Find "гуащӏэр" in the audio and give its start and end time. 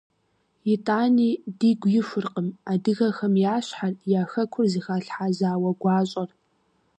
5.81-6.29